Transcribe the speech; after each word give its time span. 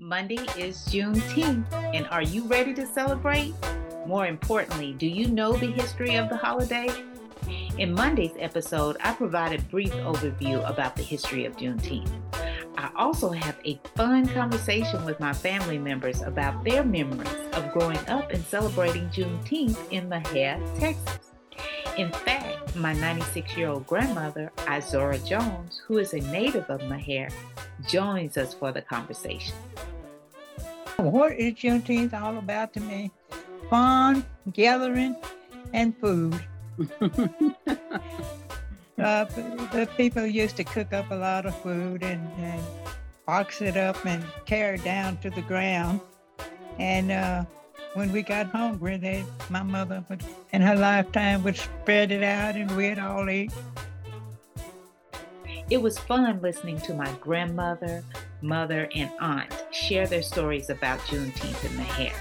Monday 0.00 0.38
is 0.56 0.78
Juneteenth, 0.86 1.72
and 1.72 2.06
are 2.06 2.22
you 2.22 2.44
ready 2.44 2.72
to 2.72 2.86
celebrate? 2.86 3.52
More 4.06 4.28
importantly, 4.28 4.92
do 4.92 5.08
you 5.08 5.26
know 5.26 5.54
the 5.54 5.72
history 5.72 6.14
of 6.14 6.28
the 6.28 6.36
holiday? 6.36 6.86
In 7.78 7.94
Monday's 7.94 8.36
episode, 8.38 8.96
I 9.00 9.12
provide 9.14 9.58
a 9.58 9.62
brief 9.64 9.90
overview 9.94 10.64
about 10.70 10.94
the 10.94 11.02
history 11.02 11.46
of 11.46 11.56
Juneteenth. 11.56 12.12
I 12.76 12.92
also 12.94 13.30
have 13.30 13.56
a 13.64 13.80
fun 13.96 14.28
conversation 14.28 15.04
with 15.04 15.18
my 15.18 15.32
family 15.32 15.78
members 15.78 16.22
about 16.22 16.62
their 16.62 16.84
memories 16.84 17.34
of 17.54 17.72
growing 17.72 17.98
up 18.06 18.30
and 18.30 18.44
celebrating 18.44 19.08
Juneteenth 19.08 19.78
in 19.90 20.08
Mexia, 20.08 20.60
Texas. 20.78 21.32
In 21.96 22.12
fact, 22.12 22.76
my 22.76 22.92
96 22.92 23.56
year 23.56 23.70
old 23.70 23.84
grandmother, 23.88 24.52
Izora 24.58 25.26
Jones, 25.26 25.82
who 25.88 25.98
is 25.98 26.14
a 26.14 26.20
native 26.20 26.70
of 26.70 26.82
Mexia, 26.82 27.32
joins 27.88 28.36
us 28.36 28.54
for 28.54 28.70
the 28.70 28.82
conversation. 28.82 29.54
What 30.98 31.34
is 31.34 31.54
Juneteenth 31.54 32.12
all 32.12 32.38
about 32.38 32.72
to 32.72 32.80
me? 32.80 33.12
Fun, 33.70 34.24
gathering, 34.52 35.14
and 35.72 35.96
food. 35.96 36.34
uh, 37.00 37.14
the 38.96 39.88
people 39.96 40.26
used 40.26 40.56
to 40.56 40.64
cook 40.64 40.92
up 40.92 41.08
a 41.12 41.14
lot 41.14 41.46
of 41.46 41.56
food 41.62 42.02
and, 42.02 42.28
and 42.38 42.60
box 43.26 43.62
it 43.62 43.76
up 43.76 44.04
and 44.04 44.24
tear 44.44 44.74
it 44.74 44.82
down 44.82 45.18
to 45.18 45.30
the 45.30 45.42
ground. 45.42 46.00
And 46.80 47.12
uh, 47.12 47.44
when 47.94 48.10
we 48.10 48.22
got 48.22 48.46
hungry, 48.46 48.96
they, 48.96 49.24
my 49.50 49.62
mother 49.62 50.04
would, 50.08 50.24
in 50.52 50.62
her 50.62 50.74
lifetime, 50.74 51.44
would 51.44 51.56
spread 51.56 52.10
it 52.10 52.24
out 52.24 52.56
and 52.56 52.68
we'd 52.76 52.98
all 52.98 53.30
eat. 53.30 53.52
It 55.70 55.80
was 55.80 55.96
fun 55.96 56.40
listening 56.42 56.80
to 56.80 56.94
my 56.94 57.12
grandmother, 57.20 58.02
mother, 58.42 58.88
and 58.94 59.10
aunt 59.20 59.52
share 59.70 60.06
their 60.06 60.22
stories 60.22 60.70
about 60.70 60.98
Juneteenth 61.00 61.64
in 61.64 61.70
Mexia. 61.72 62.12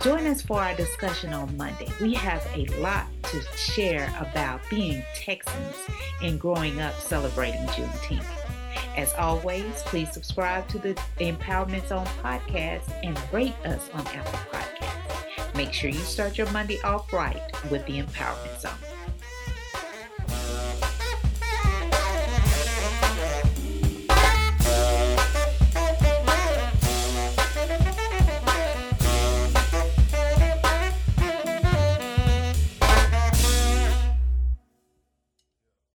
Join 0.00 0.26
us 0.26 0.42
for 0.42 0.60
our 0.60 0.74
discussion 0.74 1.32
on 1.32 1.56
Monday. 1.56 1.86
We 2.00 2.14
have 2.14 2.44
a 2.56 2.66
lot 2.80 3.06
to 3.24 3.40
share 3.56 4.12
about 4.18 4.60
being 4.68 5.04
Texans 5.14 5.76
and 6.22 6.40
growing 6.40 6.80
up 6.80 6.98
celebrating 6.98 7.60
Juneteenth. 7.68 8.26
As 8.96 9.12
always, 9.14 9.82
please 9.84 10.12
subscribe 10.12 10.66
to 10.68 10.78
the 10.78 10.94
Empowerment 11.20 11.86
Zone 11.86 12.06
podcast 12.22 12.92
and 13.02 13.18
rate 13.32 13.54
us 13.64 13.88
on 13.94 14.06
Apple 14.08 14.40
Podcasts. 14.50 15.54
Make 15.54 15.72
sure 15.72 15.88
you 15.88 16.00
start 16.00 16.36
your 16.36 16.50
Monday 16.50 16.80
off 16.82 17.12
right 17.12 17.40
with 17.70 17.86
the 17.86 18.02
Empowerment 18.02 18.60
Zone. 18.60 18.91